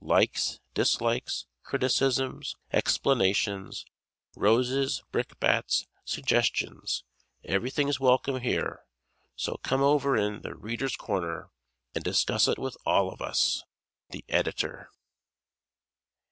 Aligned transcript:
Likes, 0.03 0.59
dislikes, 0.73 1.45
criticisms, 1.61 2.55
explanations, 2.73 3.85
roses, 4.35 5.03
brickbats, 5.11 5.85
suggestions 6.05 7.03
everything's 7.43 7.99
welcome 7.99 8.39
here; 8.39 8.79
so 9.35 9.57
"come 9.57 9.83
over 9.83 10.17
in 10.17 10.41
'The 10.41 10.55
Readers' 10.55 10.95
Corner'" 10.95 11.51
and 11.93 12.03
discuss 12.03 12.47
it 12.47 12.57
with 12.57 12.75
all 12.83 13.11
of 13.11 13.21
us! 13.21 13.63
_The 14.11 14.23
Editor. 14.27 14.89